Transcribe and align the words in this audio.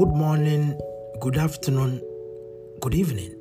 Good 0.00 0.16
morning, 0.16 0.80
good 1.20 1.36
afternoon, 1.36 2.00
good 2.80 2.94
evening. 2.94 3.32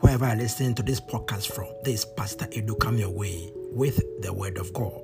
Wherever 0.00 0.26
you're 0.26 0.34
listening 0.34 0.74
to 0.74 0.82
this 0.82 1.00
podcast 1.00 1.52
from, 1.52 1.68
this 1.84 2.04
Pastor 2.04 2.46
Edu 2.46 2.76
come 2.80 2.98
your 2.98 3.10
way 3.10 3.52
with 3.70 4.02
the 4.20 4.32
word 4.32 4.58
of 4.58 4.72
God. 4.72 5.00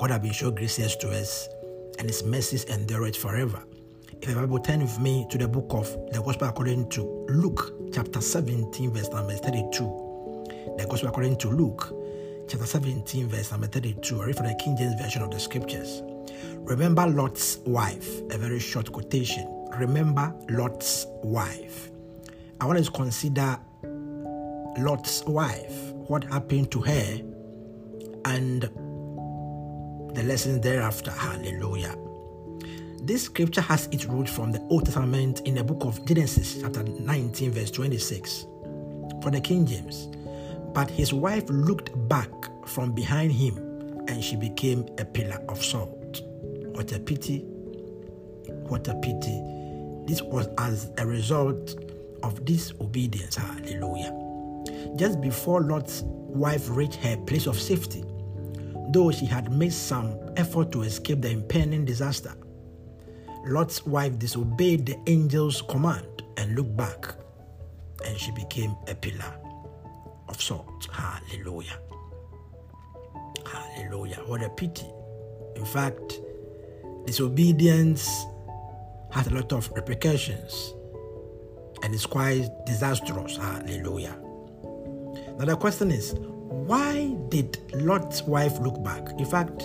God 0.00 0.08
has 0.08 0.20
been 0.20 0.32
so 0.32 0.50
gracious 0.50 0.96
to 0.96 1.10
us, 1.10 1.50
and 1.98 2.08
his 2.08 2.24
mercies 2.24 2.64
endure 2.64 3.06
it 3.06 3.14
forever. 3.14 3.62
If 4.22 4.30
you 4.30 4.34
Bible, 4.36 4.58
turn 4.60 4.80
with 4.80 4.98
me 4.98 5.26
to 5.28 5.36
the 5.36 5.48
book 5.48 5.66
of 5.72 5.86
the 6.10 6.22
Gospel 6.22 6.48
according 6.48 6.88
to 6.92 7.26
Luke, 7.28 7.74
chapter 7.92 8.22
17, 8.22 8.94
verse 8.94 9.10
number 9.10 9.34
32. 9.34 10.76
The 10.78 10.86
Gospel 10.88 11.10
according 11.10 11.36
to 11.40 11.50
Luke, 11.50 11.92
chapter 12.48 12.64
17, 12.64 13.28
verse 13.28 13.50
number 13.50 13.66
32. 13.66 14.22
I 14.22 14.24
read 14.24 14.36
from 14.36 14.46
the 14.46 14.54
King 14.54 14.78
James 14.78 14.98
Version 14.98 15.20
of 15.20 15.30
the 15.30 15.38
Scriptures. 15.38 16.00
Remember 16.60 17.06
Lot's 17.06 17.58
wife, 17.66 18.22
a 18.30 18.38
very 18.38 18.60
short 18.60 18.90
quotation. 18.90 19.55
Remember 19.78 20.34
Lot's 20.48 21.06
wife. 21.22 21.90
I 22.60 22.66
want 22.66 22.78
us 22.78 22.86
to 22.86 22.92
consider 22.92 23.58
Lot's 24.78 25.22
wife, 25.24 25.92
what 26.08 26.24
happened 26.24 26.70
to 26.72 26.80
her, 26.80 27.20
and 28.24 28.62
the 30.14 30.22
lessons 30.22 30.60
thereafter. 30.60 31.10
Hallelujah. 31.10 31.94
This 33.02 33.24
scripture 33.24 33.60
has 33.60 33.86
its 33.92 34.06
root 34.06 34.28
from 34.28 34.50
the 34.50 34.60
Old 34.70 34.86
Testament 34.86 35.40
in 35.40 35.54
the 35.56 35.64
book 35.64 35.84
of 35.84 36.02
Genesis, 36.06 36.58
chapter 36.60 36.82
19, 36.82 37.50
verse 37.50 37.70
26, 37.70 38.46
for 39.22 39.30
the 39.30 39.40
King 39.42 39.66
James. 39.66 40.08
But 40.72 40.90
his 40.90 41.12
wife 41.12 41.44
looked 41.50 41.90
back 42.08 42.30
from 42.66 42.92
behind 42.92 43.30
him, 43.32 43.58
and 44.08 44.24
she 44.24 44.36
became 44.36 44.86
a 44.98 45.04
pillar 45.04 45.44
of 45.50 45.62
salt. 45.62 46.22
What 46.72 46.92
a 46.92 46.98
pity! 46.98 47.40
What 48.68 48.88
a 48.88 48.94
pity! 48.94 49.55
This 50.06 50.22
was 50.22 50.48
as 50.58 50.90
a 50.98 51.06
result 51.06 51.74
of 52.22 52.44
disobedience. 52.44 53.36
Hallelujah. 53.36 54.12
Just 54.96 55.20
before 55.20 55.62
Lot's 55.62 56.02
wife 56.04 56.68
reached 56.70 56.96
her 56.96 57.16
place 57.16 57.46
of 57.46 57.58
safety, 57.58 58.04
though 58.90 59.10
she 59.10 59.26
had 59.26 59.52
made 59.52 59.72
some 59.72 60.18
effort 60.36 60.70
to 60.72 60.82
escape 60.82 61.22
the 61.22 61.30
impending 61.30 61.84
disaster, 61.84 62.34
Lot's 63.46 63.84
wife 63.84 64.18
disobeyed 64.18 64.86
the 64.86 64.96
angel's 65.08 65.62
command 65.62 66.22
and 66.36 66.54
looked 66.54 66.76
back, 66.76 67.14
and 68.04 68.18
she 68.18 68.30
became 68.32 68.74
a 68.88 68.94
pillar 68.94 69.34
of 70.28 70.40
salt. 70.40 70.88
Hallelujah. 70.92 71.78
Hallelujah. 73.44 74.22
What 74.26 74.42
a 74.42 74.50
pity. 74.50 74.86
In 75.56 75.64
fact, 75.64 76.20
disobedience 77.06 78.24
has 79.10 79.26
a 79.26 79.34
lot 79.34 79.52
of 79.52 79.70
repercussions 79.72 80.74
and 81.82 81.94
it's 81.94 82.06
quite 82.06 82.48
disastrous. 82.64 83.36
Hallelujah. 83.36 84.16
Now, 85.38 85.44
the 85.44 85.56
question 85.56 85.90
is 85.90 86.14
why 86.18 87.16
did 87.28 87.58
Lot's 87.74 88.22
wife 88.22 88.58
look 88.60 88.82
back? 88.82 89.08
In 89.18 89.26
fact, 89.26 89.64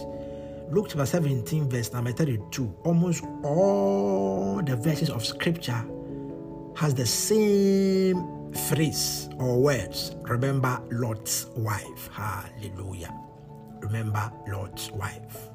Luke 0.70 0.88
chapter 0.90 1.06
17, 1.06 1.70
verse 1.70 1.92
number 1.94 2.12
32, 2.12 2.74
almost 2.84 3.24
all 3.44 4.62
the 4.64 4.76
verses 4.76 5.10
of 5.10 5.26
scripture 5.26 5.84
has 6.76 6.94
the 6.94 7.06
same 7.06 8.52
phrase 8.70 9.30
or 9.38 9.62
words. 9.62 10.16
Remember 10.24 10.82
Lot's 10.92 11.48
wife. 11.58 12.10
Hallelujah. 12.14 13.14
Remember 13.80 14.32
Lot's 14.48 14.92
wife. 14.92 15.50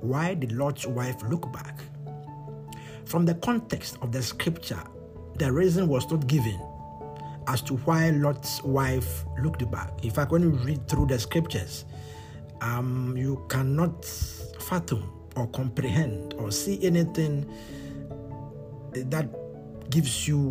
Why 0.00 0.34
did 0.34 0.52
Lot's 0.52 0.86
wife 0.86 1.16
look 1.28 1.52
back? 1.52 1.80
From 3.06 3.26
the 3.26 3.34
context 3.34 3.98
of 4.02 4.12
the 4.12 4.22
scripture, 4.22 4.82
the 5.36 5.50
reason 5.52 5.88
was 5.88 6.10
not 6.10 6.26
given 6.26 6.58
as 7.46 7.60
to 7.62 7.76
why 7.78 8.10
Lot's 8.10 8.62
wife 8.62 9.24
looked 9.42 9.68
back. 9.70 9.90
In 10.02 10.10
fact, 10.10 10.32
when 10.32 10.42
you 10.42 10.50
read 10.50 10.88
through 10.88 11.06
the 11.06 11.18
scriptures, 11.18 11.84
um, 12.60 13.14
you 13.16 13.44
cannot 13.48 14.04
fathom 14.60 15.10
or 15.36 15.46
comprehend 15.48 16.34
or 16.34 16.50
see 16.50 16.82
anything 16.84 17.50
that 18.92 19.28
gives 19.90 20.26
you 20.26 20.50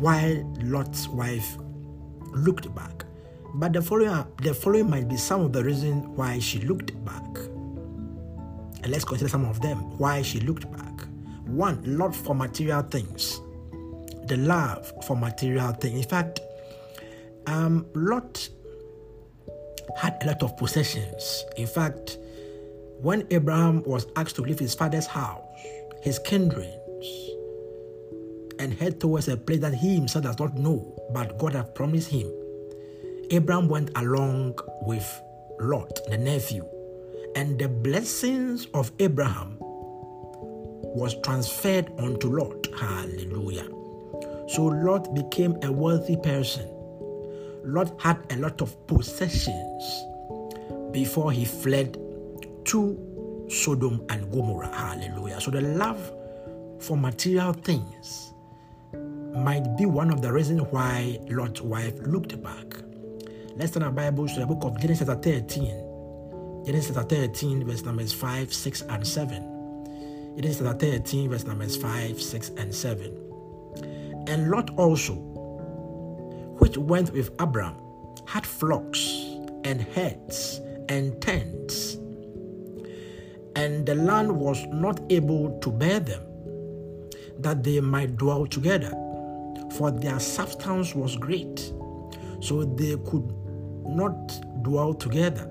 why 0.00 0.44
Lot's 0.62 1.06
wife 1.08 1.56
looked 2.32 2.74
back. 2.74 3.04
But 3.54 3.74
the 3.74 3.82
following, 3.82 4.24
the 4.40 4.54
following 4.54 4.88
might 4.88 5.08
be 5.08 5.16
some 5.16 5.42
of 5.42 5.52
the 5.52 5.62
reasons 5.62 6.06
why 6.16 6.38
she 6.38 6.60
looked 6.60 6.92
back. 7.04 7.22
And 8.82 8.88
let's 8.88 9.04
consider 9.04 9.28
some 9.28 9.44
of 9.44 9.60
them 9.60 9.78
why 9.98 10.22
she 10.22 10.40
looked 10.40 10.70
back. 10.72 10.81
One, 11.46 11.82
love 11.98 12.16
for 12.16 12.34
material 12.34 12.82
things. 12.82 13.40
The 14.26 14.36
love 14.36 14.92
for 15.06 15.16
material 15.16 15.72
things. 15.72 16.04
In 16.04 16.08
fact, 16.08 16.40
um, 17.46 17.86
Lot 17.94 18.48
had 19.96 20.18
a 20.22 20.26
lot 20.26 20.42
of 20.42 20.56
possessions. 20.56 21.44
In 21.56 21.66
fact, 21.66 22.18
when 23.00 23.26
Abraham 23.30 23.82
was 23.82 24.06
asked 24.16 24.36
to 24.36 24.42
leave 24.42 24.58
his 24.58 24.74
father's 24.74 25.06
house, 25.06 25.42
his 26.02 26.18
kindred, 26.20 26.72
and 28.58 28.72
head 28.74 29.00
towards 29.00 29.28
a 29.28 29.36
place 29.36 29.60
that 29.60 29.74
he 29.74 29.96
himself 29.96 30.24
does 30.24 30.38
not 30.38 30.54
know, 30.56 30.96
but 31.12 31.36
God 31.38 31.54
had 31.54 31.74
promised 31.74 32.10
him, 32.10 32.30
Abraham 33.30 33.68
went 33.68 33.90
along 33.96 34.58
with 34.82 35.20
Lot, 35.60 36.00
the 36.08 36.18
nephew, 36.18 36.64
and 37.34 37.58
the 37.58 37.68
blessings 37.68 38.66
of 38.74 38.92
Abraham 38.98 39.58
was 40.94 41.14
transferred 41.22 41.90
onto 41.98 42.28
Lot. 42.28 42.68
Hallelujah. 42.78 43.66
So 44.48 44.64
Lot 44.64 45.14
became 45.14 45.56
a 45.62 45.72
wealthy 45.72 46.16
person. 46.16 46.68
Lot 47.64 48.00
had 48.00 48.18
a 48.30 48.36
lot 48.36 48.60
of 48.60 48.86
possessions 48.86 50.04
before 50.92 51.32
he 51.32 51.44
fled 51.44 51.96
to 52.66 53.46
Sodom 53.48 54.04
and 54.08 54.30
Gomorrah. 54.30 54.74
Hallelujah. 54.74 55.40
So 55.40 55.50
the 55.50 55.60
love 55.60 56.12
for 56.80 56.96
material 56.96 57.52
things 57.52 58.32
might 59.34 59.76
be 59.78 59.86
one 59.86 60.10
of 60.10 60.20
the 60.20 60.32
reasons 60.32 60.62
why 60.70 61.18
Lot's 61.28 61.60
wife 61.60 61.94
looked 62.00 62.40
back. 62.42 62.76
Let's 63.56 63.72
turn 63.72 63.82
our 63.82 63.92
Bibles 63.92 64.34
to 64.34 64.40
the 64.40 64.46
book 64.46 64.64
of 64.64 64.80
Genesis 64.80 65.08
13. 65.08 66.64
Genesis 66.66 66.96
13, 66.96 67.64
verse 67.64 67.82
numbers 67.82 68.12
5, 68.12 68.52
6, 68.52 68.82
and 68.82 69.06
7. 69.06 69.51
It 70.34 70.46
is 70.46 70.60
chapter 70.60 70.86
13, 70.86 71.28
verse 71.28 71.44
numbers 71.44 71.76
5, 71.76 72.20
6, 72.20 72.48
and 72.56 72.74
7. 72.74 74.24
And 74.28 74.50
Lot 74.50 74.70
also, 74.78 75.12
which 76.56 76.78
went 76.78 77.12
with 77.12 77.30
Abram, 77.38 77.74
had 78.26 78.46
flocks 78.46 78.98
and 79.64 79.82
herds 79.94 80.58
and 80.88 81.20
tents. 81.20 81.98
And 83.56 83.84
the 83.84 83.94
land 83.94 84.32
was 84.32 84.64
not 84.68 85.00
able 85.10 85.58
to 85.60 85.70
bear 85.70 86.00
them, 86.00 86.22
that 87.38 87.62
they 87.62 87.80
might 87.80 88.16
dwell 88.16 88.46
together, 88.46 88.92
for 89.76 89.90
their 89.90 90.18
substance 90.18 90.94
was 90.94 91.14
great, 91.14 91.74
so 92.40 92.64
they 92.64 92.96
could 93.04 93.30
not 93.84 94.62
dwell 94.62 94.94
together 94.94 95.46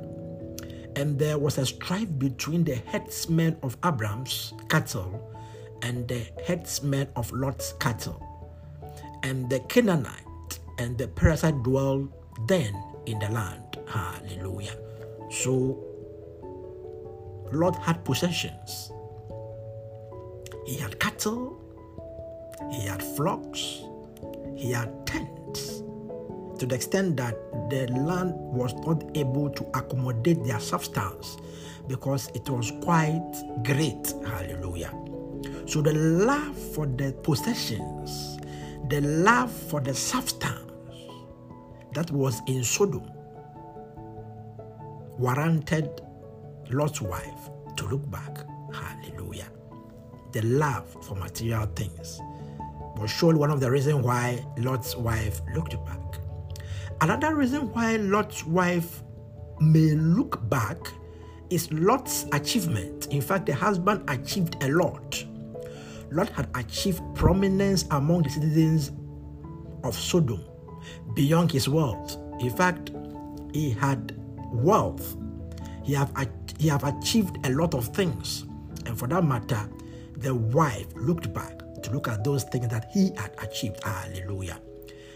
and 0.95 1.17
there 1.17 1.37
was 1.37 1.57
a 1.57 1.65
strife 1.65 2.09
between 2.17 2.63
the 2.63 2.75
headsmen 2.75 3.57
of 3.63 3.77
Abram's 3.83 4.53
cattle 4.69 5.31
and 5.81 6.07
the 6.07 6.27
headsmen 6.45 7.07
of 7.15 7.31
Lot's 7.31 7.73
cattle. 7.79 8.27
And 9.23 9.49
the 9.49 9.59
Canaanite 9.61 10.59
and 10.77 10.97
the 10.97 11.07
Perizzite 11.07 11.63
dwelled 11.63 12.11
then 12.47 12.75
in 13.05 13.19
the 13.19 13.29
land. 13.29 13.77
Hallelujah. 13.87 14.75
So 15.29 15.79
Lot 17.51 17.75
had 17.77 18.03
possessions. 18.03 18.91
He 20.65 20.77
had 20.77 20.99
cattle, 20.99 21.57
he 22.71 22.87
had 22.87 23.01
flocks, 23.01 23.81
he 24.55 24.71
had 24.71 25.05
tents 25.05 25.81
to 26.59 26.65
the 26.67 26.75
extent 26.75 27.17
that 27.17 27.35
the 27.71 27.87
land 27.93 28.33
was 28.35 28.73
not 28.85 29.03
able 29.15 29.49
to 29.49 29.65
accommodate 29.73 30.43
their 30.43 30.59
substance 30.59 31.37
because 31.87 32.29
it 32.35 32.49
was 32.49 32.71
quite 32.83 33.31
great. 33.63 34.13
Hallelujah. 34.25 34.93
So 35.65 35.81
the 35.81 35.93
love 35.93 36.57
for 36.75 36.85
the 36.85 37.13
possessions, 37.23 38.37
the 38.89 38.99
love 38.99 39.51
for 39.51 39.79
the 39.79 39.93
substance 39.93 40.59
that 41.93 42.11
was 42.11 42.41
in 42.47 42.61
Sodom 42.63 43.09
warranted 45.17 46.01
Lot's 46.71 47.01
wife 47.01 47.49
to 47.77 47.87
look 47.87 48.09
back. 48.11 48.45
Hallelujah. 48.73 49.47
The 50.33 50.41
love 50.41 50.87
for 51.05 51.15
material 51.15 51.65
things 51.75 52.19
was 52.97 53.09
surely 53.09 53.39
one 53.39 53.49
of 53.49 53.61
the 53.61 53.71
reasons 53.71 54.03
why 54.03 54.45
Lot's 54.57 54.97
wife 54.97 55.41
looked 55.55 55.73
back. 55.85 56.00
Another 57.01 57.33
reason 57.35 57.73
why 57.73 57.95
Lot's 57.95 58.45
wife 58.45 59.01
may 59.59 59.95
look 59.95 60.47
back 60.49 60.77
is 61.49 61.71
Lot's 61.71 62.27
achievement. 62.31 63.07
In 63.07 63.21
fact, 63.21 63.47
the 63.47 63.55
husband 63.55 64.07
achieved 64.07 64.63
a 64.63 64.69
lot. 64.69 65.25
Lot 66.11 66.29
had 66.29 66.47
achieved 66.53 67.01
prominence 67.15 67.85
among 67.89 68.21
the 68.21 68.29
citizens 68.29 68.91
of 69.83 69.95
Sodom 69.95 70.43
beyond 71.15 71.51
his 71.51 71.67
wealth. 71.67 72.17
In 72.39 72.51
fact, 72.51 72.91
he 73.51 73.71
had 73.71 74.15
wealth. 74.51 75.17
He 75.83 75.93
have, 75.93 76.13
he 76.59 76.67
have 76.67 76.83
achieved 76.83 77.43
a 77.47 77.49
lot 77.49 77.73
of 77.73 77.87
things. 77.87 78.45
And 78.85 78.95
for 78.95 79.07
that 79.07 79.23
matter, 79.23 79.67
the 80.17 80.35
wife 80.35 80.85
looked 80.95 81.33
back 81.33 81.57
to 81.81 81.91
look 81.91 82.07
at 82.07 82.23
those 82.23 82.43
things 82.43 82.67
that 82.67 82.91
he 82.93 83.11
had 83.17 83.33
achieved. 83.39 83.83
Hallelujah. 83.83 84.59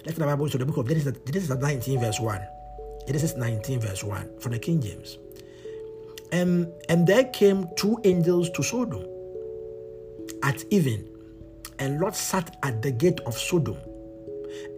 Let's 0.06 0.19
the 0.19 0.25
Bible 0.25 0.48
to 0.48 0.60
the 0.60 0.68
book 0.68 0.78
of 0.78 0.88
Genesis, 0.88 1.18
Genesis 1.25 1.50
19, 1.50 2.00
verse 2.00 2.19
1. 2.19 2.48
Genesis 3.07 3.36
19, 3.36 3.80
verse 3.80 4.04
1 4.04 4.40
from 4.40 4.52
the 4.52 4.60
King 4.60 4.80
James. 4.80 5.18
And, 6.31 6.72
and 6.90 7.07
there 7.07 7.24
came 7.24 7.68
two 7.75 8.00
angels 8.04 8.52
to 8.52 8.62
Sodom 8.62 9.04
at 10.44 10.63
even, 10.69 11.10
and 11.80 12.00
Lot 12.00 12.16
sat 12.16 12.56
at 12.62 12.84
the 12.84 12.92
gate 12.92 13.19
of 13.22 13.36
Sodom. 13.36 13.78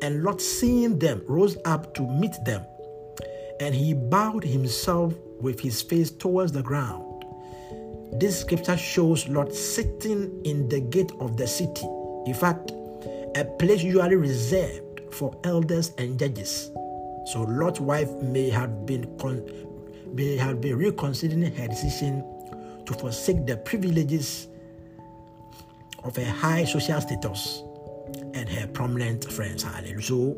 And 0.01 0.23
Lot, 0.23 0.39
seeing 0.39 0.97
them, 0.97 1.21
rose 1.27 1.57
up 1.65 1.93
to 1.95 2.07
meet 2.07 2.35
them. 2.45 2.65
And 3.59 3.75
he 3.75 3.93
bowed 3.93 4.45
himself 4.45 5.13
with 5.41 5.59
his 5.59 5.81
face 5.81 6.09
towards 6.09 6.53
the 6.53 6.63
ground. 6.63 7.25
This 8.13 8.39
scripture 8.39 8.77
shows 8.77 9.27
Lot 9.27 9.53
sitting 9.53 10.41
in 10.45 10.69
the 10.69 10.79
gate 10.79 11.11
of 11.19 11.35
the 11.35 11.47
city. 11.47 11.85
In 12.25 12.33
fact, 12.33 12.71
a 13.35 13.43
place 13.59 13.83
usually 13.83 14.15
reserved 14.15 14.86
for 15.17 15.35
elders 15.43 15.91
and 15.97 16.19
judges. 16.19 16.71
So 17.25 17.41
Lot's 17.41 17.79
wife 17.79 18.11
may 18.21 18.49
have 18.49 18.85
been 18.85 19.17
con- 19.17 19.43
may 20.13 20.37
have 20.37 20.61
been 20.61 20.77
reconsidering 20.77 21.53
her 21.53 21.67
decision 21.67 22.23
to 22.85 22.93
forsake 22.93 23.45
the 23.45 23.57
privileges 23.57 24.47
of 26.03 26.15
her 26.15 26.31
high 26.31 26.63
social 26.63 27.01
status 27.01 27.63
and 28.33 28.47
her 28.47 28.67
prominent 28.67 29.29
friends. 29.31 29.63
Hallelujah. 29.63 30.01
So 30.01 30.37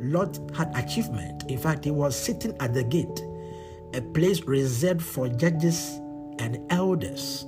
Lot 0.00 0.38
had 0.56 0.76
achievement. 0.76 1.44
In 1.48 1.58
fact, 1.58 1.84
he 1.84 1.92
was 1.92 2.16
sitting 2.18 2.56
at 2.58 2.74
the 2.74 2.82
gate, 2.82 3.22
a 3.92 4.00
place 4.00 4.42
reserved 4.42 5.02
for 5.02 5.28
judges 5.28 6.00
and 6.40 6.60
elders. 6.70 7.46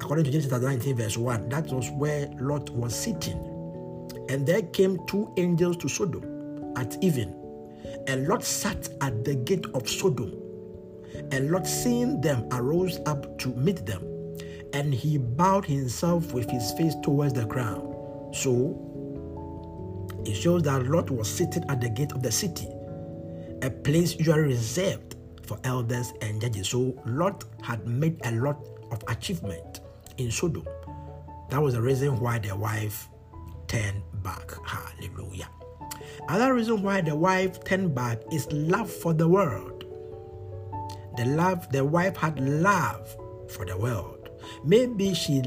According 0.00 0.24
to 0.24 0.30
Genesis 0.32 0.50
19, 0.50 0.96
verse 0.96 1.16
1, 1.16 1.48
that 1.50 1.66
was 1.72 1.88
where 1.92 2.28
Lot 2.40 2.68
was 2.70 2.94
sitting. 2.94 3.53
And 4.34 4.44
there 4.44 4.62
came 4.62 4.98
two 5.06 5.32
angels 5.36 5.76
to 5.76 5.88
Sodom 5.88 6.72
at 6.76 6.98
even. 7.04 7.36
And 8.08 8.26
Lot 8.26 8.42
sat 8.42 8.88
at 9.00 9.24
the 9.24 9.36
gate 9.36 9.64
of 9.74 9.88
Sodom. 9.88 10.34
And 11.30 11.52
Lot, 11.52 11.68
seeing 11.68 12.20
them, 12.20 12.48
arose 12.50 12.98
up 13.06 13.38
to 13.38 13.50
meet 13.50 13.86
them. 13.86 14.02
And 14.72 14.92
he 14.92 15.18
bowed 15.18 15.64
himself 15.64 16.34
with 16.34 16.50
his 16.50 16.72
face 16.72 16.96
towards 17.04 17.34
the 17.34 17.46
ground. 17.46 17.94
So, 18.34 18.74
it 20.26 20.34
shows 20.34 20.64
that 20.64 20.84
Lot 20.84 21.12
was 21.12 21.30
sitting 21.30 21.62
at 21.68 21.80
the 21.80 21.90
gate 21.90 22.10
of 22.10 22.20
the 22.20 22.32
city, 22.32 22.66
a 23.62 23.70
place 23.70 24.16
usually 24.16 24.42
reserved 24.42 25.14
for 25.44 25.60
elders 25.62 26.12
and 26.22 26.40
judges. 26.40 26.70
So 26.70 27.00
Lot 27.06 27.44
had 27.62 27.86
made 27.86 28.20
a 28.24 28.32
lot 28.32 28.58
of 28.90 29.00
achievement 29.06 29.78
in 30.18 30.32
Sodom. 30.32 30.66
That 31.50 31.62
was 31.62 31.74
the 31.74 31.82
reason 31.82 32.18
why 32.18 32.40
the 32.40 32.56
wife 32.56 33.08
turned 33.68 34.02
back. 34.24 34.52
Hallelujah. 34.66 35.48
Another 36.28 36.54
reason 36.54 36.82
why 36.82 37.00
the 37.00 37.14
wife 37.14 37.62
turned 37.62 37.94
back 37.94 38.18
is 38.32 38.50
love 38.50 38.90
for 38.90 39.12
the 39.12 39.28
world. 39.28 39.84
The 41.16 41.26
love 41.26 41.70
the 41.70 41.84
wife 41.84 42.16
had 42.16 42.40
love 42.40 43.16
for 43.48 43.64
the 43.64 43.76
world. 43.76 44.30
Maybe 44.64 45.14
she 45.14 45.42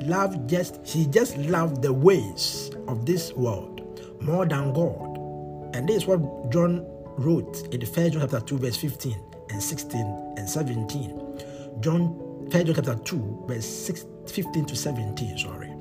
loved 0.00 0.48
just 0.48 0.84
she 0.84 1.06
just 1.06 1.36
loved 1.38 1.82
the 1.82 1.92
ways 1.92 2.72
of 2.88 3.06
this 3.06 3.32
world 3.34 3.80
more 4.20 4.46
than 4.46 4.72
God. 4.72 5.76
And 5.76 5.88
this 5.88 5.98
is 5.98 6.06
what 6.06 6.50
John 6.50 6.84
wrote 7.16 7.72
in 7.72 7.80
the 7.80 7.86
first 7.86 8.14
John 8.14 8.22
chapter 8.22 8.40
2, 8.40 8.58
verse 8.58 8.76
15 8.76 9.16
and 9.50 9.62
16 9.62 10.00
and 10.36 10.48
17. 10.48 11.80
John, 11.80 12.48
first 12.50 12.66
John 12.66 12.74
chapter 12.74 12.94
2, 12.96 13.44
verse 13.46 13.66
6, 13.66 14.06
15 14.26 14.64
to 14.66 14.76
17, 14.76 15.38
sorry. 15.38 15.72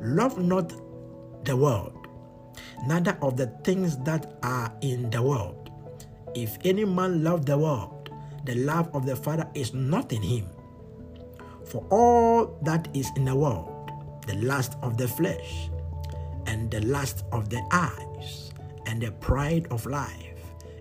Love 0.00 0.38
not 0.38 0.72
the 1.44 1.56
world, 1.56 2.06
neither 2.86 3.16
of 3.22 3.36
the 3.36 3.46
things 3.64 3.96
that 3.98 4.38
are 4.42 4.72
in 4.80 5.10
the 5.10 5.22
world. 5.22 5.70
If 6.34 6.58
any 6.64 6.84
man 6.84 7.22
love 7.22 7.46
the 7.46 7.58
world, 7.58 8.10
the 8.44 8.54
love 8.54 8.90
of 8.94 9.06
the 9.06 9.16
Father 9.16 9.48
is 9.54 9.74
not 9.74 10.12
in 10.12 10.22
him. 10.22 10.48
For 11.64 11.84
all 11.90 12.58
that 12.62 12.88
is 12.94 13.10
in 13.16 13.24
the 13.24 13.36
world, 13.36 13.90
the 14.26 14.34
lust 14.36 14.76
of 14.82 14.96
the 14.96 15.08
flesh, 15.08 15.70
and 16.46 16.70
the 16.70 16.80
lust 16.80 17.24
of 17.32 17.50
the 17.50 17.62
eyes, 17.70 18.52
and 18.86 19.00
the 19.00 19.12
pride 19.12 19.66
of 19.70 19.86
life, 19.86 20.40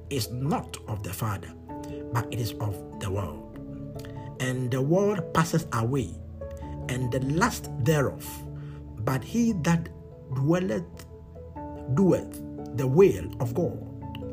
is 0.09 0.29
not 0.31 0.77
of 0.87 1.03
the 1.03 1.13
Father, 1.13 1.53
but 2.13 2.27
it 2.31 2.39
is 2.39 2.53
of 2.59 2.75
the 2.99 3.09
world. 3.09 3.57
And 4.39 4.71
the 4.71 4.81
world 4.81 5.33
passes 5.33 5.67
away, 5.73 6.15
and 6.89 7.11
the 7.11 7.19
lust 7.19 7.69
thereof, 7.83 8.25
but 8.99 9.23
he 9.23 9.53
that 9.63 9.89
dwelleth, 10.33 11.05
doeth 11.93 12.41
the 12.77 12.87
will 12.87 13.25
of 13.39 13.53
God, 13.53 13.77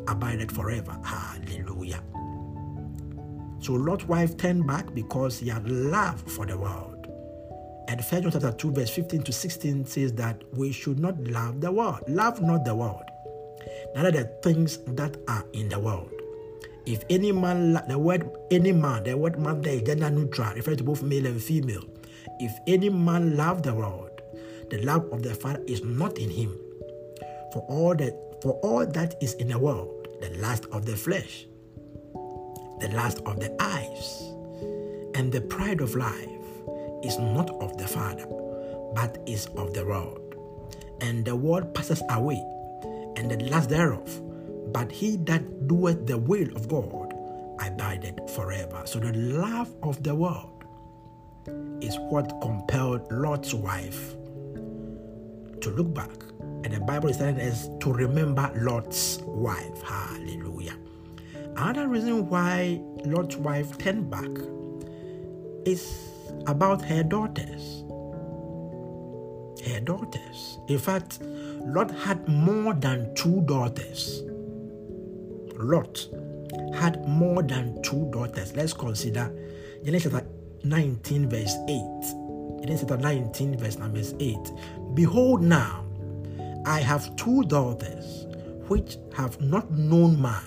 abideth 0.08 0.50
forever. 0.50 0.98
Hallelujah. 1.04 2.02
So 3.60 3.72
Lot's 3.74 4.04
wife 4.04 4.36
turned 4.36 4.66
back 4.66 4.94
because 4.94 5.38
he 5.38 5.48
had 5.48 5.68
love 5.68 6.20
for 6.20 6.46
the 6.46 6.56
world. 6.56 7.06
And 7.88 8.00
1 8.00 8.22
John 8.22 8.32
chapter 8.32 8.52
2, 8.52 8.72
verse 8.72 8.90
15 8.90 9.22
to 9.22 9.32
16 9.32 9.86
says 9.86 10.12
that 10.14 10.42
we 10.54 10.72
should 10.72 10.98
not 10.98 11.18
love 11.24 11.60
the 11.60 11.72
world. 11.72 12.00
Love 12.06 12.42
not 12.42 12.64
the 12.64 12.74
world, 12.74 13.02
neither 13.94 14.10
the 14.10 14.24
things 14.42 14.78
that 14.86 15.16
are 15.26 15.44
in 15.54 15.68
the 15.68 15.78
world. 15.78 16.12
If 16.86 17.02
any 17.10 17.32
man, 17.32 17.82
the 17.88 17.98
word 17.98 18.30
any 18.50 18.72
man, 18.72 19.04
the 19.04 19.16
word 19.16 19.38
man 19.38 19.60
there 19.62 19.74
is 19.74 19.82
gender 19.82 20.10
neutral, 20.10 20.54
referring 20.54 20.78
to 20.78 20.84
both 20.84 21.02
male 21.02 21.26
and 21.26 21.42
female. 21.42 21.84
If 22.40 22.52
any 22.66 22.88
man 22.88 23.36
love 23.36 23.62
the 23.62 23.74
world, 23.74 24.07
the 24.70 24.82
love 24.82 25.08
of 25.12 25.22
the 25.22 25.34
Father 25.34 25.62
is 25.66 25.82
not 25.82 26.18
in 26.18 26.30
him. 26.30 26.58
For 27.52 27.64
all 27.68 27.94
that, 27.94 28.14
for 28.42 28.52
all 28.62 28.86
that 28.86 29.14
is 29.22 29.34
in 29.34 29.48
the 29.48 29.58
world, 29.58 30.08
the 30.20 30.30
lust 30.38 30.66
of 30.72 30.84
the 30.84 30.96
flesh, 30.96 31.46
the 32.80 32.90
lust 32.92 33.20
of 33.24 33.40
the 33.40 33.54
eyes, 33.60 34.22
and 35.14 35.32
the 35.32 35.40
pride 35.40 35.80
of 35.80 35.96
life 35.96 36.28
is 37.02 37.18
not 37.18 37.50
of 37.60 37.76
the 37.78 37.86
Father, 37.86 38.26
but 38.94 39.18
is 39.26 39.46
of 39.56 39.72
the 39.74 39.84
world. 39.84 40.20
And 41.00 41.24
the 41.24 41.36
world 41.36 41.74
passes 41.74 42.02
away, 42.10 42.44
and 43.16 43.30
the 43.30 43.42
lust 43.50 43.70
thereof, 43.70 44.22
but 44.72 44.92
he 44.92 45.16
that 45.24 45.66
doeth 45.66 46.06
the 46.06 46.18
will 46.18 46.54
of 46.54 46.68
God 46.68 47.14
abideth 47.60 48.30
forever. 48.30 48.82
So 48.84 48.98
the 48.98 49.12
love 49.12 49.74
of 49.82 50.02
the 50.02 50.14
world 50.14 50.64
is 51.80 51.96
what 52.10 52.40
compelled 52.42 53.10
Lot's 53.10 53.54
wife 53.54 54.14
to 55.60 55.70
look 55.70 55.92
back. 55.94 56.10
And 56.40 56.72
the 56.72 56.80
Bible 56.80 57.08
is 57.08 57.18
telling 57.18 57.40
us 57.40 57.68
to 57.80 57.92
remember 57.92 58.50
Lot's 58.56 59.18
wife. 59.22 59.82
Hallelujah. 59.82 60.76
Another 61.56 61.88
reason 61.88 62.28
why 62.28 62.80
Lot's 63.04 63.36
wife 63.36 63.76
turned 63.78 64.10
back 64.10 64.30
is 65.64 66.08
about 66.46 66.82
her 66.82 67.02
daughters. 67.02 67.84
Her 69.66 69.80
daughters. 69.80 70.58
In 70.68 70.78
fact, 70.78 71.20
Lot 71.20 71.90
had 71.90 72.28
more 72.28 72.74
than 72.74 73.14
two 73.14 73.40
daughters. 73.42 74.22
Lot 75.56 76.06
had 76.74 77.06
more 77.08 77.42
than 77.42 77.82
two 77.82 78.08
daughters. 78.12 78.54
Let's 78.54 78.72
consider 78.72 79.32
Genesis 79.84 80.14
19, 80.64 81.28
verse 81.28 81.56
8. 81.68 82.60
Genesis 82.60 82.88
19, 82.88 83.58
verse 83.58 83.78
number 83.78 84.00
8. 84.00 84.36
Behold, 84.94 85.42
now 85.42 85.84
I 86.66 86.80
have 86.80 87.14
two 87.16 87.42
daughters 87.44 88.26
which 88.68 88.96
have 89.14 89.40
not 89.40 89.70
known 89.70 90.20
man. 90.20 90.42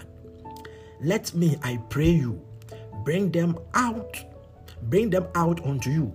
Let 1.02 1.34
me, 1.34 1.58
I 1.64 1.78
pray 1.90 2.10
you, 2.10 2.42
bring 3.04 3.32
them 3.32 3.58
out, 3.74 4.18
bring 4.84 5.10
them 5.10 5.28
out 5.36 5.66
unto 5.66 5.90
you, 5.90 6.14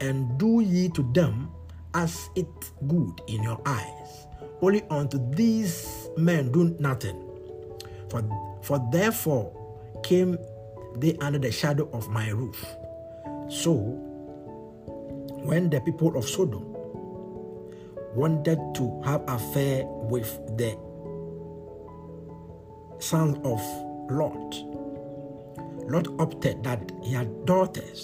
and 0.00 0.38
do 0.38 0.60
ye 0.60 0.88
to 0.90 1.02
them 1.12 1.50
as 1.94 2.30
it 2.36 2.48
good 2.86 3.20
in 3.28 3.42
your 3.42 3.60
eyes. 3.66 4.26
Only 4.62 4.82
unto 4.90 5.18
these 5.34 6.08
men 6.16 6.50
do 6.50 6.76
nothing 6.80 7.28
for, 8.08 8.22
for 8.62 8.80
therefore 8.90 9.52
came 10.02 10.38
they 10.96 11.16
under 11.20 11.38
the 11.38 11.52
shadow 11.52 11.88
of 11.92 12.08
my 12.08 12.30
roof. 12.30 12.64
So, 13.48 13.74
when 15.44 15.70
the 15.70 15.80
people 15.80 16.16
of 16.16 16.28
Sodom 16.28 16.77
wanted 18.14 18.58
to 18.74 19.02
have 19.04 19.22
affair 19.28 19.84
with 19.86 20.28
the 20.56 20.76
sons 22.98 23.38
of 23.44 23.60
Lot, 24.10 24.54
Lot 25.90 26.08
opted 26.18 26.64
that 26.64 26.90
he 27.02 27.12
had 27.12 27.44
daughters, 27.44 28.00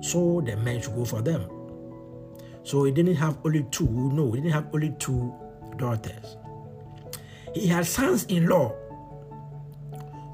so 0.00 0.42
the 0.44 0.56
men 0.56 0.80
should 0.80 0.94
go 0.94 1.04
for 1.04 1.22
them. 1.22 1.48
So 2.62 2.84
he 2.84 2.92
didn't 2.92 3.16
have 3.16 3.38
only 3.44 3.64
two. 3.70 3.88
No, 3.88 4.32
he 4.32 4.40
didn't 4.40 4.52
have 4.52 4.68
only 4.74 4.94
two 4.98 5.34
daughters. 5.76 6.36
He 7.54 7.66
had 7.66 7.86
sons 7.86 8.24
in 8.24 8.46
law 8.46 8.74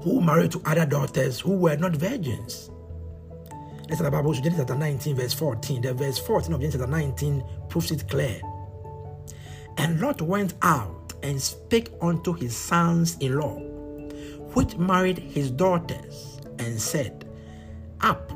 who 0.01 0.21
married 0.21 0.51
to 0.51 0.61
other 0.65 0.85
daughters 0.85 1.39
who 1.39 1.57
were 1.57 1.77
not 1.77 1.95
virgins. 1.95 2.69
Let's 3.87 4.01
talk 4.01 4.07
about 4.07 4.25
Genesis 4.33 4.57
chapter 4.57 4.75
19, 4.75 5.15
verse 5.15 5.33
14. 5.33 5.81
The 5.81 5.93
verse 5.93 6.17
14 6.19 6.53
of 6.53 6.59
Genesis 6.59 6.81
chapter 6.81 6.91
19 6.91 7.43
proves 7.69 7.91
it 7.91 8.07
clear. 8.09 8.41
And 9.77 9.99
Lot 9.99 10.21
went 10.21 10.53
out 10.61 11.13
and 11.23 11.41
spake 11.41 11.91
unto 12.01 12.33
his 12.33 12.55
sons 12.55 13.17
in 13.19 13.37
law, 13.39 13.57
which 14.53 14.77
married 14.77 15.17
his 15.17 15.51
daughters, 15.51 16.39
and 16.59 16.79
said, 16.79 17.25
Up, 18.01 18.31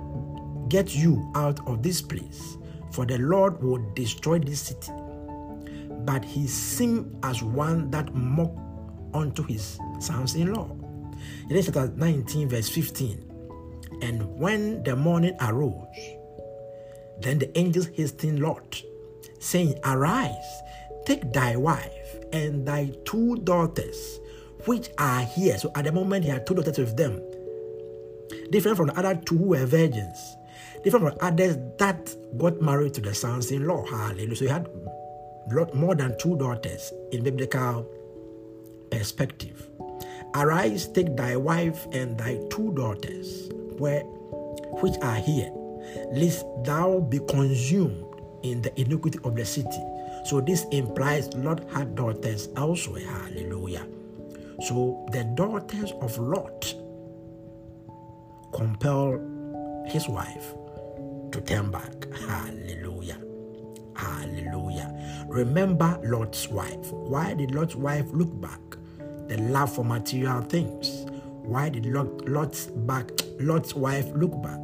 get 0.70 0.96
you 0.96 1.32
out 1.36 1.66
of 1.68 1.82
this 1.82 2.02
place, 2.02 2.58
for 2.92 3.06
the 3.06 3.18
Lord 3.18 3.62
will 3.62 3.84
destroy 3.94 4.40
this 4.40 4.62
city. 4.62 4.92
But 6.06 6.26
he 6.26 6.48
seemed 6.48 7.18
as 7.24 7.44
one 7.44 7.92
that 7.92 8.14
mocked 8.14 8.60
unto 9.14 9.44
his 9.44 9.80
sons 10.00 10.36
in 10.36 10.54
law. 10.54 10.76
Genesis 11.48 11.74
chapter 11.74 11.94
19, 11.96 12.50
verse 12.50 12.70
15. 12.70 13.26
And 14.02 14.38
when 14.38 14.84
the 14.84 14.96
morning 14.96 15.36
arose, 15.42 15.76
then 17.22 17.40
the 17.40 17.58
angels 17.58 17.88
hastened 17.88 18.40
Lot, 18.40 18.82
saying, 19.40 19.78
Arise, 19.84 20.62
take 21.10 21.34
thy 21.34 21.56
wife 21.56 22.16
and 22.32 22.68
thy 22.68 22.92
two 23.04 23.36
daughters, 23.38 24.20
which 24.66 24.90
are 25.00 25.22
here. 25.22 25.58
So 25.58 25.72
at 25.74 25.86
the 25.86 25.92
moment, 25.92 26.24
he 26.24 26.30
had 26.30 26.46
two 26.46 26.54
daughters 26.54 26.78
with 26.78 26.96
them, 26.96 27.20
different 28.52 28.78
from 28.78 28.88
the 28.88 28.98
other 28.98 29.16
two 29.16 29.36
who 29.36 29.46
were 29.46 29.66
virgins, 29.66 30.38
different 30.84 31.10
from 31.10 31.18
others 31.20 31.58
that 31.80 32.16
got 32.38 32.62
married 32.62 32.94
to 32.94 33.02
the 33.02 33.16
sons 33.16 33.50
in 33.50 33.66
law. 33.66 33.84
Hallelujah. 33.88 34.36
So 34.36 34.46
he 34.46 34.52
had 34.52 34.70
lot 35.52 35.74
more 35.74 35.96
than 35.96 36.16
two 36.20 36.38
daughters 36.38 36.94
in 37.12 37.24
biblical 37.24 37.90
perspective. 38.92 39.68
Arise, 40.36 40.88
take 40.88 41.18
thy 41.18 41.36
wife 41.36 41.88
and 41.92 42.20
thy 42.20 42.40
two 42.52 42.72
daughters 42.76 43.50
where 43.80 44.02
which 44.82 44.94
are 45.02 45.16
here, 45.16 45.50
lest 46.12 46.46
thou 46.64 47.00
be 47.00 47.18
consumed 47.28 48.06
in 48.44 48.62
the 48.62 48.80
iniquity 48.80 49.18
of 49.24 49.36
the 49.36 49.44
city. 49.44 49.82
So 50.30 50.40
this 50.40 50.66
implies 50.66 51.34
Lot 51.34 51.68
had 51.72 51.96
daughters 51.96 52.50
elsewhere. 52.56 53.04
Hallelujah. 53.04 53.88
So 54.68 55.08
the 55.12 55.24
daughters 55.24 55.92
of 56.02 56.16
Lot 56.20 56.72
compel 58.54 59.18
his 59.88 60.08
wife 60.08 60.54
to 61.32 61.42
turn 61.42 61.72
back. 61.72 62.06
Hallelujah. 62.28 63.18
Hallelujah. 63.96 65.26
Remember 65.30 66.00
Lot's 66.04 66.48
wife. 66.48 66.92
Why 66.92 67.34
did 67.34 67.56
Lot's 67.56 67.76
wife 67.76 68.06
look 68.12 68.40
back? 68.40 68.62
The 69.30 69.38
love 69.50 69.74
for 69.74 69.84
material 69.84 70.42
things. 70.42 71.08
Why 71.42 71.70
did 71.70 71.88
Lot, 71.88 72.30
Lot's 72.30 72.68
back 72.68 73.10
Lot's 73.40 73.74
wife 73.74 74.06
look 74.14 74.40
back? 74.44 74.62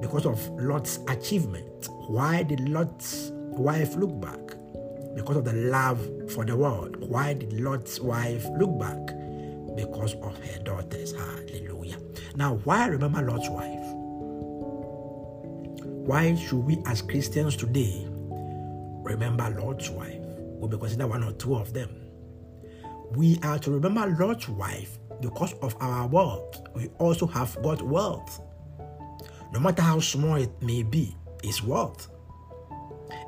Because 0.00 0.24
of 0.24 0.48
Lot's 0.58 1.00
achievement. 1.08 1.90
Why 2.08 2.42
did 2.42 2.70
Lot's 2.70 3.32
wife 3.34 3.94
look 3.96 4.18
back? 4.18 4.45
Because 5.16 5.36
of 5.36 5.44
the 5.44 5.52
love 5.52 6.30
for 6.30 6.44
the 6.44 6.56
world. 6.56 6.96
Why 7.08 7.34
did 7.34 7.58
Lot's 7.60 7.98
wife 7.98 8.46
look 8.58 8.78
back? 8.78 9.06
Because 9.74 10.14
of 10.14 10.36
her 10.38 10.58
daughters. 10.62 11.12
Hallelujah. 11.12 11.96
Now, 12.36 12.56
why 12.64 12.86
remember 12.86 13.22
Lot's 13.22 13.48
wife? 13.48 13.80
Why 16.06 16.36
should 16.36 16.58
we 16.58 16.78
as 16.86 17.02
Christians 17.02 17.56
today 17.56 18.06
remember 18.08 19.50
Lot's 19.50 19.90
wife? 19.90 20.20
We 20.60 20.68
may 20.68 20.78
consider 20.78 21.06
one 21.06 21.24
or 21.24 21.32
two 21.32 21.56
of 21.56 21.72
them. 21.72 21.90
We 23.12 23.38
are 23.42 23.58
to 23.58 23.70
remember 23.72 24.06
Lot's 24.06 24.48
wife 24.48 24.98
because 25.20 25.54
of 25.54 25.76
our 25.80 26.06
wealth, 26.06 26.62
we 26.74 26.88
also 26.98 27.26
have 27.26 27.60
got 27.62 27.82
wealth. 27.82 28.40
No 29.52 29.60
matter 29.60 29.82
how 29.82 30.00
small 30.00 30.36
it 30.36 30.50
may 30.62 30.82
be, 30.82 31.16
it's 31.42 31.62
wealth. 31.62 32.08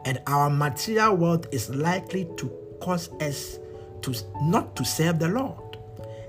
And 0.08 0.22
our 0.26 0.48
material 0.48 1.16
wealth 1.16 1.48
is 1.52 1.68
likely 1.68 2.26
to 2.38 2.50
cause 2.80 3.10
us 3.20 3.58
to 4.00 4.14
not 4.40 4.74
to 4.76 4.82
serve 4.82 5.18
the 5.18 5.28
Lord. 5.28 5.76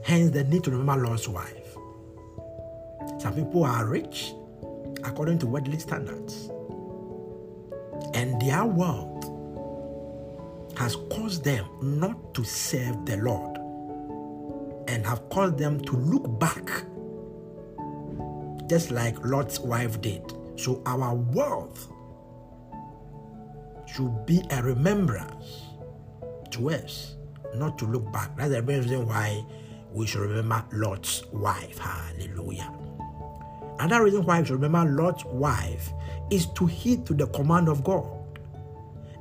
Hence 0.04 0.32
the 0.32 0.44
need 0.44 0.66
to 0.66 0.72
remember 0.72 1.08
Lot's 1.08 1.30
wife. 1.30 1.78
Some 3.20 3.36
people 3.36 3.64
are 3.64 3.86
rich 3.86 4.34
according 5.06 5.40
to 5.40 5.48
worldly 5.48 5.80
standards. 5.80 6.50
And 8.14 8.42
their 8.42 8.66
wealth 8.66 9.24
has 10.78 10.98
caused 11.10 11.46
them 11.46 11.66
not 11.82 12.34
to 12.34 12.44
serve 12.44 13.06
the 13.06 13.16
Lord 13.16 13.60
and 14.90 15.06
have 15.06 15.30
caused 15.30 15.58
them 15.58 15.80
to 15.86 15.96
look 15.96 16.38
back, 16.38 16.84
just 18.68 18.92
like 18.92 19.16
Lot's 19.24 19.58
wife 19.58 20.02
did. 20.02 20.34
So 20.58 20.82
our 20.86 21.16
wealth 21.16 21.88
should 23.94 24.26
be 24.26 24.42
a 24.52 24.62
remembrance 24.62 25.64
to 26.52 26.70
us, 26.70 27.16
not 27.56 27.78
to 27.80 27.86
look 27.86 28.12
back. 28.12 28.36
That's 28.38 28.52
the 28.52 28.62
reason 28.62 29.08
why 29.08 29.44
we 29.92 30.06
should 30.08 30.22
remember 30.22 30.64
Lot's 30.74 31.26
wife. 31.32 31.78
Hallelujah. 31.78 32.72
Another 33.80 34.04
reason 34.04 34.26
why 34.26 34.42
we 34.42 34.46
should 34.48 34.62
remember 34.62 35.02
Lot's 35.02 35.26
wife 35.26 35.92
is 36.30 36.48
to 36.56 36.66
heed 36.66 37.06
to 37.06 37.14
the 37.14 37.28
command 37.28 37.70
of 37.70 37.84
God. 37.84 38.08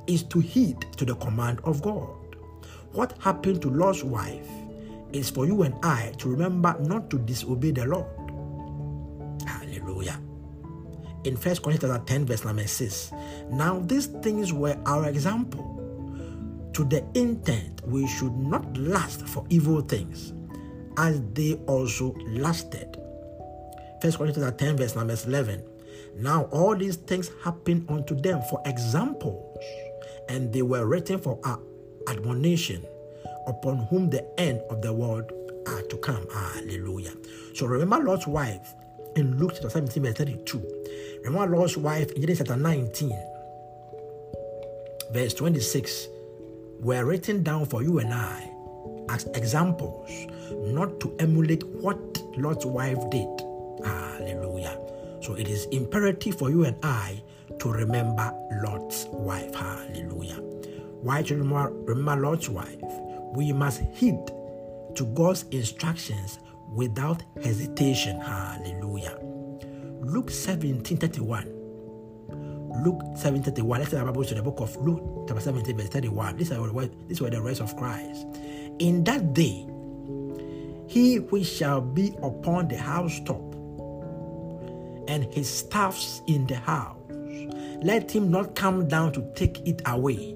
Is 0.07 0.23
to 0.23 0.39
heed 0.39 0.81
to 0.97 1.05
the 1.05 1.15
command 1.15 1.59
of 1.63 1.81
God. 1.81 2.09
What 2.93 3.15
happened 3.19 3.61
to 3.61 3.69
Lot's 3.69 4.03
wife 4.03 4.49
is 5.13 5.29
for 5.29 5.45
you 5.45 5.63
and 5.63 5.75
I 5.83 6.13
to 6.17 6.29
remember 6.29 6.75
not 6.81 7.09
to 7.11 7.19
disobey 7.19 7.71
the 7.71 7.85
Lord. 7.85 8.07
In 11.25 11.35
1 11.35 11.55
Corinthians 11.57 11.99
10, 12.05 12.25
verse 12.25 12.45
number 12.45 12.65
6, 12.65 13.11
now 13.51 13.79
these 13.79 14.05
things 14.07 14.53
were 14.53 14.77
our 14.85 15.09
example 15.09 15.75
to 16.73 16.85
the 16.85 17.03
intent 17.13 17.81
we 17.85 18.07
should 18.07 18.33
not 18.37 18.77
lust 18.77 19.27
for 19.27 19.45
evil 19.49 19.81
things, 19.81 20.33
as 20.97 21.21
they 21.33 21.55
also 21.67 22.15
lasted. 22.27 22.95
1 24.01 24.13
Corinthians 24.13 24.53
10, 24.57 24.77
verse 24.77 24.95
number 24.95 25.17
11. 25.25 25.61
Now 26.15 26.43
all 26.51 26.75
these 26.75 26.95
things 26.95 27.31
happened 27.43 27.89
unto 27.89 28.15
them 28.15 28.41
for 28.49 28.61
examples, 28.65 29.57
and 30.29 30.53
they 30.53 30.61
were 30.61 30.85
written 30.85 31.19
for 31.19 31.37
our 31.43 31.59
admonition 32.07 32.85
upon 33.45 33.79
whom 33.87 34.09
the 34.09 34.25
end 34.39 34.61
of 34.69 34.81
the 34.81 34.93
world 34.93 35.29
are 35.67 35.81
to 35.81 35.97
come. 35.97 36.25
Hallelujah. 36.31 37.11
So 37.53 37.65
remember 37.65 37.99
Lot's 38.05 38.25
wife 38.25 38.73
in 39.17 39.37
Luke 39.37 39.51
chapter 39.53 39.69
17, 39.69 40.03
verse 40.03 40.13
32. 40.15 40.78
Remember 41.23 41.57
Lot's 41.57 41.77
wife 41.77 42.11
in 42.11 42.21
Genesis 42.21 42.47
chapter 42.47 42.61
19, 42.61 43.11
verse 45.11 45.33
26, 45.33 46.07
were 46.81 47.05
written 47.05 47.43
down 47.43 47.65
for 47.65 47.83
you 47.83 47.99
and 47.99 48.13
I 48.13 48.51
as 49.09 49.25
examples, 49.33 50.09
not 50.51 50.99
to 51.01 51.15
emulate 51.19 51.63
what 51.67 51.99
Lot's 52.37 52.65
wife 52.65 52.99
did. 53.09 53.27
Hallelujah. 53.83 54.79
So 55.21 55.33
it 55.33 55.47
is 55.47 55.65
imperative 55.65 56.37
for 56.37 56.49
you 56.49 56.63
and 56.65 56.77
I 56.83 57.21
to 57.59 57.71
remember 57.71 58.33
Lot's 58.63 59.05
wife. 59.07 59.53
Hallelujah. 59.53 60.39
Why 61.01 61.21
to 61.23 61.35
remember, 61.35 61.71
remember 61.85 62.21
Lot's 62.21 62.49
wife? 62.49 62.83
we 63.33 63.53
must 63.53 63.81
heed 63.93 64.19
to 64.95 65.05
God's 65.13 65.43
instructions 65.51 66.39
without 66.73 67.23
hesitation. 67.43 68.19
Hallelujah. 68.19 69.17
Luke 70.01 70.31
17 70.31 70.97
31. 70.97 71.59
Luke 72.83 73.01
17 73.15 73.43
31. 73.43 73.79
Let's 73.79 73.91
Bible 73.91 74.23
to 74.23 74.35
the 74.35 74.41
book 74.41 74.59
of 74.61 74.75
Luke, 74.77 75.25
chapter 75.27 75.41
17, 75.41 75.77
verse 75.77 75.89
31. 75.89 76.37
This 76.37 76.51
is 77.09 77.21
where 77.21 77.29
the 77.29 77.41
rest 77.41 77.61
of 77.61 77.75
Christ. 77.75 78.25
In 78.79 79.03
that 79.03 79.33
day, 79.33 79.67
he 80.87 81.17
which 81.19 81.47
shall 81.47 81.81
be 81.81 82.15
upon 82.23 82.67
the 82.69 82.77
housetop 82.77 83.41
and 85.09 85.25
his 85.33 85.49
staffs 85.49 86.21
in 86.27 86.47
the 86.47 86.55
house, 86.55 86.97
let 87.83 88.09
him 88.09 88.31
not 88.31 88.55
come 88.55 88.87
down 88.87 89.11
to 89.13 89.29
take 89.35 89.59
it 89.67 89.81
away. 89.85 90.35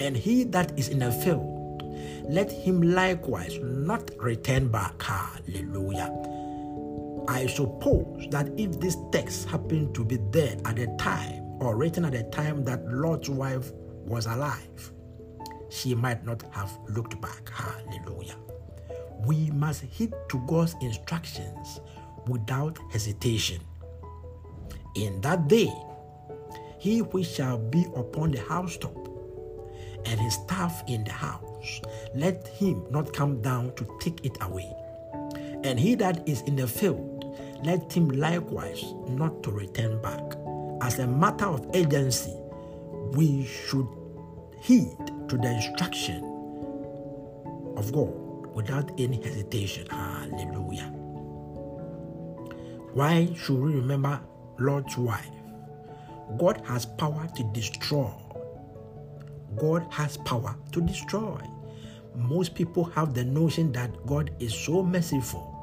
And 0.00 0.16
he 0.16 0.44
that 0.44 0.76
is 0.78 0.88
in 0.88 1.02
a 1.02 1.12
field, 1.12 1.82
let 2.28 2.50
him 2.50 2.82
likewise 2.82 3.58
not 3.62 4.10
return 4.18 4.68
back. 4.68 5.00
Hallelujah. 5.02 6.37
I 7.28 7.46
suppose 7.46 8.26
that 8.30 8.48
if 8.58 8.80
this 8.80 8.96
text 9.12 9.48
happened 9.48 9.94
to 9.94 10.04
be 10.04 10.16
there 10.30 10.56
at 10.64 10.76
the 10.76 10.86
time 10.98 11.42
or 11.60 11.76
written 11.76 12.06
at 12.06 12.12
the 12.12 12.22
time 12.24 12.64
that 12.64 12.90
Lot's 12.90 13.28
wife 13.28 13.70
was 14.06 14.24
alive, 14.24 14.92
she 15.68 15.94
might 15.94 16.24
not 16.24 16.42
have 16.52 16.72
looked 16.88 17.20
back. 17.20 17.50
Hallelujah. 17.50 18.36
We 19.26 19.50
must 19.50 19.82
heed 19.82 20.14
to 20.30 20.38
God's 20.46 20.74
instructions 20.80 21.80
without 22.26 22.78
hesitation. 22.90 23.60
In 24.94 25.20
that 25.20 25.48
day, 25.48 25.70
he 26.78 27.02
which 27.02 27.26
shall 27.26 27.58
be 27.58 27.84
upon 27.94 28.30
the 28.30 28.40
housetop, 28.40 28.96
and 30.06 30.18
his 30.18 30.34
staff 30.34 30.82
in 30.86 31.04
the 31.04 31.12
house, 31.12 31.80
let 32.14 32.48
him 32.48 32.86
not 32.90 33.12
come 33.12 33.42
down 33.42 33.74
to 33.74 33.86
take 34.00 34.24
it 34.24 34.38
away. 34.40 34.72
And 35.64 35.78
he 35.78 35.94
that 35.96 36.26
is 36.26 36.40
in 36.42 36.56
the 36.56 36.66
field, 36.66 37.17
let 37.62 37.92
him 37.92 38.08
likewise 38.08 38.94
not 39.08 39.42
to 39.42 39.50
return 39.50 40.00
back. 40.00 40.22
As 40.80 40.98
a 40.98 41.06
matter 41.06 41.46
of 41.46 41.68
agency, 41.74 42.34
we 43.12 43.44
should 43.44 43.88
heed 44.60 44.96
to 45.28 45.36
the 45.36 45.50
instruction 45.54 46.24
of 47.76 47.92
God 47.92 48.46
without 48.54 48.90
any 48.98 49.22
hesitation. 49.22 49.86
Hallelujah. 49.88 50.92
Why 52.94 53.28
should 53.36 53.58
we 53.58 53.74
remember 53.74 54.20
Lot's 54.58 54.96
wife? 54.96 55.30
God 56.38 56.62
has 56.66 56.86
power 56.86 57.28
to 57.36 57.42
destroy. 57.52 58.10
God 59.56 59.86
has 59.90 60.16
power 60.18 60.54
to 60.72 60.80
destroy. 60.80 61.40
Most 62.14 62.54
people 62.54 62.84
have 62.84 63.14
the 63.14 63.24
notion 63.24 63.72
that 63.72 64.06
God 64.06 64.30
is 64.38 64.54
so 64.54 64.82
merciful 64.82 65.57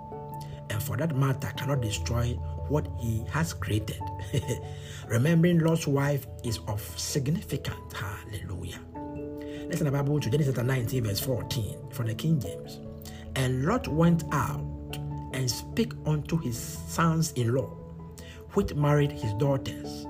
and 0.75 0.84
for 0.84 0.98
that 0.98 1.15
matter 1.15 1.48
cannot 1.55 1.79
destroy 1.79 2.34
what 2.67 2.86
he 3.00 3.24
has 3.32 3.53
created. 3.53 4.01
Remembering 5.08 5.60
Lot's 5.60 5.88
wife 5.88 6.27
is 6.44 6.60
of 6.67 6.82
significance. 7.00 7.94
Hallelujah. 7.94 8.82
Listen 9.70 9.86
the 9.86 9.91
Bible 9.91 10.20
to 10.20 10.29
Genesis 10.29 10.58
19, 10.58 11.05
verse 11.05 11.22
14 11.22 11.91
from 11.91 12.08
the 12.08 12.13
King 12.13 12.41
James. 12.41 12.82
And 13.38 13.65
Lot 13.65 13.88
went 13.88 14.25
out 14.34 14.98
and 15.32 15.50
spake 15.50 15.94
unto 16.05 16.38
his 16.39 16.58
sons 16.58 17.32
in 17.38 17.55
law, 17.55 17.70
which 18.55 18.75
married 18.75 19.13
his 19.13 19.32
daughters, 19.36 20.05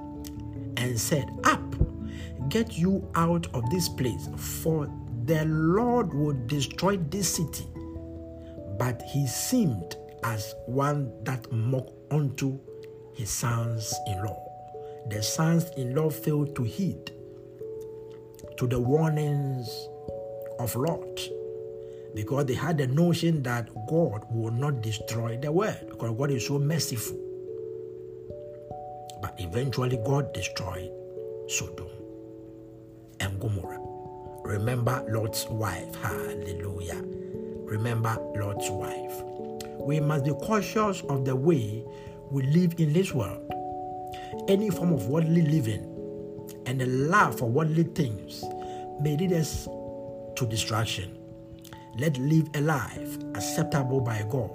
and 0.77 0.99
said, 0.99 1.29
Up, 1.43 1.75
get 2.49 2.75
you 2.75 3.07
out 3.13 3.45
of 3.53 3.69
this 3.69 3.87
place, 3.87 4.29
for 4.35 4.91
the 5.25 5.45
Lord 5.45 6.11
will 6.11 6.35
destroy 6.47 6.97
this 6.97 7.35
city. 7.35 7.67
But 8.79 9.03
he 9.13 9.27
seemed 9.27 9.95
as 10.25 10.55
one 10.65 11.11
that 11.23 11.51
mocked 11.51 11.93
unto 12.11 12.59
his 13.13 13.29
sons 13.29 13.93
in 14.07 14.23
law. 14.23 14.41
The 15.09 15.21
sons 15.21 15.69
in 15.77 15.93
law 15.93 16.09
failed 16.09 16.55
to 16.55 16.63
heed 16.63 17.11
to 18.57 18.67
the 18.67 18.79
warnings 18.79 19.69
of 20.59 20.75
Lot 20.75 21.19
because 22.15 22.45
they 22.45 22.55
had 22.55 22.77
the 22.79 22.87
notion 22.87 23.43
that 23.43 23.69
God 23.87 24.25
will 24.31 24.51
not 24.51 24.81
destroy 24.81 25.37
the 25.37 25.51
world 25.51 25.77
because 25.89 26.17
God 26.17 26.31
is 26.31 26.47
so 26.47 26.57
merciful. 26.57 27.19
But 29.21 29.35
eventually, 29.37 29.97
God 30.05 30.33
destroyed 30.33 30.91
Sodom 31.47 31.87
and 33.19 33.39
Gomorrah. 33.39 33.79
Remember 34.43 35.03
Lot's 35.09 35.47
wife. 35.49 35.93
Hallelujah. 35.95 37.01
Remember 37.65 38.17
Lot's 38.35 38.69
wife. 38.69 39.34
We 39.79 39.99
must 39.99 40.25
be 40.25 40.31
cautious 40.31 41.01
of 41.09 41.25
the 41.25 41.35
way 41.35 41.83
we 42.31 42.43
live 42.43 42.75
in 42.79 42.93
this 42.93 43.13
world. 43.13 43.41
Any 44.47 44.69
form 44.69 44.93
of 44.93 45.07
worldly 45.07 45.43
living 45.43 45.91
and 46.65 46.79
the 46.79 46.85
love 46.85 47.39
for 47.39 47.49
worldly 47.49 47.83
things 47.83 48.43
may 49.01 49.17
lead 49.17 49.33
us 49.33 49.65
to 49.65 50.45
distraction 50.49 51.17
let 51.97 52.17
live 52.17 52.49
a 52.55 52.61
life 52.61 53.17
acceptable 53.35 54.01
by 54.01 54.21
God 54.29 54.51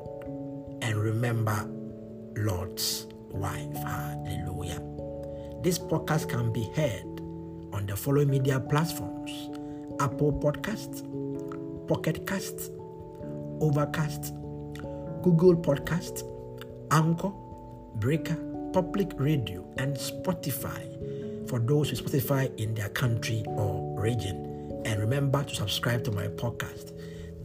and 0.83 0.95
remember 0.95 1.67
Lot's 2.37 3.07
wife. 3.31 3.75
Hallelujah. 3.77 4.83
This 5.63 5.79
podcast 5.79 6.29
can 6.29 6.53
be 6.53 6.65
heard 6.77 7.21
on 7.73 7.87
the 7.87 7.97
following 7.97 8.29
media 8.29 8.61
platforms 8.61 9.31
Apple 10.01 10.35
Podcasts, 10.35 11.01
Pocket 11.89 12.27
Casts, 12.27 12.71
Overcast, 13.61 14.35
Google 15.23 15.57
Podcasts, 15.57 16.23
Anchor, 16.91 17.33
Breaker, 17.97 18.37
Public 18.73 19.13
Radio, 19.17 19.65
and 19.79 19.97
Spotify 19.97 21.49
for 21.49 21.59
those 21.59 21.91
who 21.91 21.97
Spotify 21.97 22.55
in 22.59 22.75
their 22.75 22.89
country 22.91 23.45
or 23.47 24.01
region. 24.01 24.83
And 24.85 25.01
remember 25.01 25.45
to 25.45 25.55
subscribe 25.55 26.05
to 26.05 26.13
my 26.13 26.29
podcast 26.29 26.93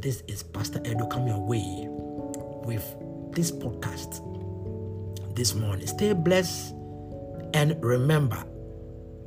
this 0.05 0.21
is 0.27 0.43
Pastor 0.43 0.79
Edo 0.85 1.07
coming 1.07 1.29
your 1.29 1.39
way 1.39 1.87
with 2.63 2.85
this 3.31 3.51
podcast 3.51 4.21
this 5.35 5.55
morning. 5.55 5.87
Stay 5.87 6.13
blessed 6.13 6.75
and 7.55 7.75
remember 7.83 8.43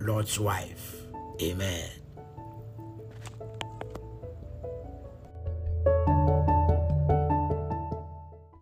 Lot's 0.00 0.38
wife. 0.38 1.02
Amen. 1.42 1.97